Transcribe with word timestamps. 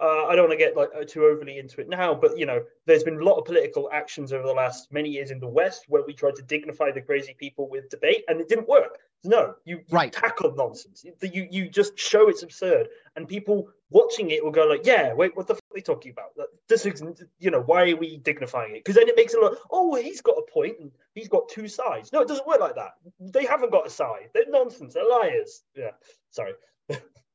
uh, 0.00 0.26
I 0.26 0.34
don't 0.34 0.48
want 0.48 0.58
to 0.58 0.64
get 0.64 0.76
like 0.76 1.06
too 1.08 1.24
overly 1.24 1.58
into 1.58 1.80
it 1.80 1.88
now, 1.88 2.14
but 2.14 2.38
you 2.38 2.46
know, 2.46 2.62
there's 2.86 3.04
been 3.04 3.20
a 3.20 3.24
lot 3.24 3.38
of 3.38 3.44
political 3.44 3.90
actions 3.92 4.32
over 4.32 4.46
the 4.46 4.52
last 4.52 4.92
many 4.92 5.10
years 5.10 5.30
in 5.30 5.38
the 5.38 5.46
West 5.46 5.84
where 5.88 6.02
we 6.06 6.14
tried 6.14 6.36
to 6.36 6.42
dignify 6.42 6.90
the 6.90 7.02
crazy 7.02 7.34
people 7.38 7.68
with 7.68 7.90
debate, 7.90 8.24
and 8.28 8.40
it 8.40 8.48
didn't 8.48 8.68
work. 8.68 8.98
No, 9.22 9.54
you, 9.64 9.78
you 9.78 9.84
right. 9.90 10.10
tackle 10.10 10.54
nonsense. 10.56 11.04
You 11.22 11.46
you 11.50 11.68
just 11.68 11.98
show 11.98 12.28
it's 12.28 12.42
absurd, 12.42 12.88
and 13.16 13.28
people 13.28 13.68
watching 13.90 14.30
it 14.30 14.42
will 14.42 14.52
go 14.52 14.64
like, 14.64 14.86
"Yeah, 14.86 15.12
wait, 15.12 15.36
what 15.36 15.46
the 15.46 15.54
fuck 15.54 15.64
are 15.70 15.74
they 15.74 15.82
talking 15.82 16.12
about? 16.12 16.30
This 16.68 16.86
is, 16.86 17.02
you 17.38 17.50
know, 17.50 17.60
why 17.60 17.90
are 17.90 17.96
we 17.96 18.16
dignifying 18.16 18.76
it? 18.76 18.84
Because 18.84 18.94
then 18.94 19.08
it 19.08 19.16
makes 19.16 19.34
it 19.34 19.40
look, 19.40 19.58
oh, 19.70 19.88
well, 19.88 20.02
he's 20.02 20.22
got 20.22 20.36
a 20.38 20.50
point, 20.50 20.78
and 20.80 20.90
he's 21.14 21.28
got 21.28 21.48
two 21.48 21.68
sides. 21.68 22.12
No, 22.12 22.22
it 22.22 22.28
doesn't 22.28 22.46
work 22.46 22.60
like 22.60 22.76
that. 22.76 22.92
They 23.18 23.44
haven't 23.44 23.72
got 23.72 23.86
a 23.86 23.90
side. 23.90 24.30
They're 24.32 24.44
nonsense. 24.48 24.94
They're 24.94 25.08
liars. 25.08 25.62
Yeah, 25.76 25.90
sorry. 26.30 26.52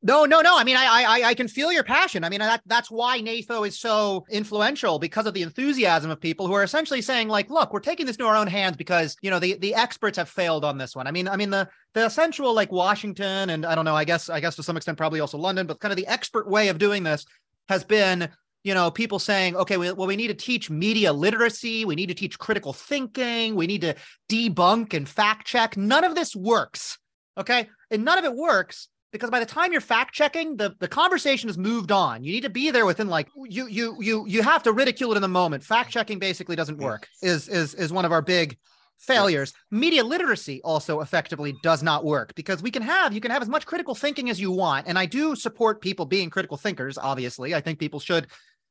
No, 0.06 0.24
no, 0.24 0.42
no. 0.42 0.56
I 0.56 0.64
mean, 0.64 0.78
I, 0.78 0.86
I, 0.86 1.30
I 1.30 1.34
can 1.34 1.48
feel 1.48 1.72
your 1.72 1.84
passion. 1.84 2.24
I 2.24 2.30
mean, 2.30 2.40
that, 2.40 2.62
that's 2.68 2.92
why 2.92 3.20
NAFO 3.22 3.68
is 3.68 3.80
so 3.80 4.24
influential 4.30 5.00
because 5.00 5.26
of 5.26 5.34
the 5.34 5.42
enthusiasm 5.42 6.12
of 6.12 6.22
people 6.22 6.46
who 6.46 6.54
are 6.54 6.62
essentially 6.62 7.02
saying, 7.02 7.28
like, 7.28 7.50
look, 7.50 7.74
we're 7.74 7.80
taking 7.80 8.06
this 8.06 8.16
into 8.18 8.28
our 8.28 8.36
own 8.36 8.46
hands 8.46 8.78
because 8.78 9.18
you 9.24 9.32
know 9.32 9.40
the 9.40 9.56
the 9.56 9.74
experts 9.74 10.20
have 10.20 10.30
failed 10.30 10.64
on 10.64 10.78
this 10.78 10.96
one. 10.96 11.08
I 11.08 11.12
mean, 11.12 11.28
I 11.28 11.38
mean 11.38 11.50
the 11.50 11.68
the 11.96 12.06
essential 12.06 12.54
like 12.54 12.72
Washington 12.72 13.50
and 13.50 13.66
I 13.66 13.74
don't 13.74 13.84
know, 13.84 13.96
I 13.96 14.04
guess 14.04 14.30
I 14.30 14.40
guess 14.40 14.56
to 14.58 14.64
some 14.64 14.78
extent 14.78 14.96
probably 14.96 15.22
also 15.22 15.40
London, 15.40 15.66
but 15.66 15.80
kind 15.80 15.92
of 15.92 15.98
the 15.98 16.06
expert 16.06 16.48
way 16.48 16.68
of 16.68 16.78
doing 16.78 17.02
this 17.02 17.26
has 17.68 17.84
been 17.84 18.30
you 18.64 18.76
know 18.76 18.92
people 18.92 19.18
saying 19.18 19.56
okay 19.56 19.78
well 19.78 19.96
we 19.96 20.16
need 20.16 20.28
to 20.28 20.36
teach 20.36 20.70
media 20.70 21.12
literacy 21.12 21.84
we 21.84 21.96
need 21.96 22.08
to 22.08 22.16
teach 22.16 22.38
critical 22.38 22.74
thinking 22.74 23.56
we 23.56 23.66
need 23.66 23.82
to 23.82 23.96
debunk 24.30 24.94
and 24.94 25.10
fact 25.10 25.46
check 25.48 25.78
none 25.78 26.04
of 26.04 26.16
this 26.16 26.36
works 26.36 26.98
okay 27.38 27.70
and 27.92 28.04
none 28.04 28.18
of 28.18 28.26
it 28.26 28.34
works 28.34 28.88
because 29.16 29.30
by 29.30 29.40
the 29.40 29.46
time 29.46 29.72
you're 29.72 29.80
fact 29.80 30.14
checking 30.14 30.58
the, 30.58 30.76
the 30.80 30.90
conversation 30.90 31.48
has 31.48 31.58
moved 31.58 31.92
on. 31.92 32.24
You 32.24 32.34
need 32.34 32.42
to 32.42 32.50
be 32.50 32.70
there 32.70 32.86
within 32.86 33.08
like 33.08 33.30
you 33.48 33.68
you 33.68 33.96
you 34.02 34.26
you 34.28 34.44
have 34.44 34.62
to 34.64 34.74
ridicule 34.74 35.14
it 35.14 35.16
in 35.16 35.22
the 35.22 35.28
moment. 35.30 35.64
Fact 35.64 35.90
checking 35.90 36.20
basically 36.20 36.56
doesn't 36.56 36.78
work 36.78 37.08
is 37.22 37.48
is 37.48 37.74
is 37.76 37.94
one 37.94 38.04
of 38.04 38.12
our 38.12 38.22
big 38.22 38.58
failures. 38.98 39.54
Media 39.72 40.04
literacy 40.04 40.62
also 40.64 41.00
effectively 41.00 41.56
does 41.64 41.82
not 41.82 42.04
work 42.04 42.36
because 42.36 42.62
we 42.62 42.72
can 42.72 42.82
have 42.82 43.14
you 43.14 43.22
can 43.22 43.32
have 43.32 43.42
as 43.42 43.48
much 43.48 43.66
critical 43.66 43.96
thinking 43.96 44.30
as 44.30 44.40
you 44.40 44.52
want 44.52 44.86
and 44.88 45.00
i 45.00 45.06
do 45.06 45.36
support 45.36 45.82
people 45.82 46.06
being 46.06 46.30
critical 46.30 46.58
thinkers 46.58 46.98
obviously. 46.98 47.56
I 47.56 47.62
think 47.62 47.80
people 47.80 48.02
should 48.02 48.28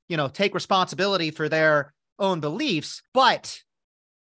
you 0.09 0.19
know 0.19 0.29
take 0.29 0.55
responsibility 0.55 1.31
for 1.31 1.49
their 1.49 1.95
own 2.19 2.41
beliefs 2.41 3.03
but 3.15 3.63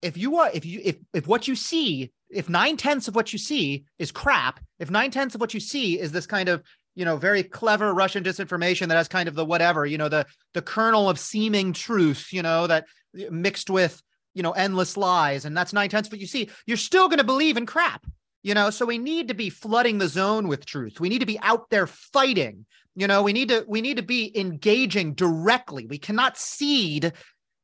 if 0.02 0.16
you 0.16 0.36
are 0.36 0.50
if 0.54 0.64
you 0.64 0.80
if 0.84 0.96
if 1.12 1.26
what 1.26 1.48
you 1.48 1.56
see 1.56 2.12
if 2.30 2.48
nine 2.48 2.76
tenths 2.76 3.08
of 3.08 3.14
what 3.14 3.32
you 3.32 3.38
see 3.38 3.84
is 3.98 4.12
crap, 4.12 4.60
if 4.78 4.90
nine 4.90 5.10
tenths 5.10 5.34
of 5.34 5.40
what 5.40 5.54
you 5.54 5.60
see 5.60 5.98
is 5.98 6.12
this 6.12 6.26
kind 6.26 6.48
of 6.48 6.62
you 6.94 7.04
know 7.04 7.16
very 7.16 7.42
clever 7.42 7.92
Russian 7.92 8.24
disinformation 8.24 8.88
that 8.88 8.96
has 8.96 9.08
kind 9.08 9.28
of 9.28 9.34
the 9.34 9.44
whatever 9.44 9.86
you 9.86 9.98
know 9.98 10.08
the 10.08 10.26
the 10.54 10.62
kernel 10.62 11.08
of 11.08 11.18
seeming 11.18 11.72
truth, 11.72 12.32
you 12.32 12.42
know 12.42 12.66
that 12.66 12.86
mixed 13.30 13.70
with 13.70 14.02
you 14.34 14.42
know 14.42 14.52
endless 14.52 14.96
lies, 14.96 15.44
and 15.44 15.56
that's 15.56 15.72
nine 15.72 15.88
tenths 15.88 16.08
of 16.08 16.12
what 16.12 16.20
you 16.20 16.26
see, 16.26 16.48
you're 16.66 16.76
still 16.76 17.08
going 17.08 17.18
to 17.18 17.24
believe 17.24 17.56
in 17.56 17.66
crap. 17.66 18.04
You 18.42 18.54
know, 18.54 18.70
so 18.70 18.86
we 18.86 18.98
need 18.98 19.26
to 19.28 19.34
be 19.34 19.50
flooding 19.50 19.98
the 19.98 20.06
zone 20.06 20.46
with 20.46 20.64
truth. 20.64 21.00
We 21.00 21.08
need 21.08 21.18
to 21.18 21.26
be 21.26 21.40
out 21.40 21.68
there 21.68 21.88
fighting. 21.88 22.64
You 22.94 23.08
know, 23.08 23.22
we 23.22 23.32
need 23.32 23.48
to 23.48 23.64
we 23.66 23.80
need 23.80 23.96
to 23.96 24.02
be 24.02 24.30
engaging 24.38 25.14
directly. 25.14 25.86
We 25.86 25.98
cannot 25.98 26.38
cede 26.38 27.12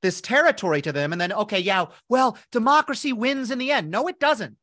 this 0.03 0.21
territory 0.21 0.83
to 0.83 0.93
them 0.93 1.13
and 1.13 1.21
then 1.21 1.33
okay 1.33 1.61
yeah 1.61 1.87
well 2.09 2.37
democracy 2.51 3.13
wins 3.13 3.51
in 3.51 3.59
the 3.59 3.73
end. 3.73 3.91
No 3.91 4.09
it 4.09 4.19
doesn't. 4.21 4.57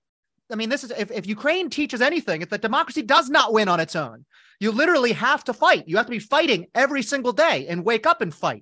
I 0.52 0.56
mean 0.56 0.70
this 0.70 0.84
is 0.84 0.92
if, 0.92 1.12
if 1.12 1.28
ukraine 1.28 1.70
teaches 1.70 2.02
anything 2.02 2.42
it's 2.42 2.52
that 2.52 2.62
democracy 2.62 3.02
does 3.02 3.30
not 3.30 3.54
win 3.54 3.68
on 3.68 3.80
its 3.80 3.96
own. 3.96 4.26
You 4.60 4.72
literally 4.72 5.14
have 5.14 5.44
to 5.46 5.54
fight. 5.54 5.88
You 5.88 5.98
have 5.98 6.08
to 6.08 6.12
be 6.12 6.20
fighting 6.20 6.68
every 6.76 7.02
single 7.02 7.32
day 7.32 7.68
and 7.68 7.86
wake 7.86 8.06
up 8.06 8.22
and 8.22 8.34
fight 8.34 8.58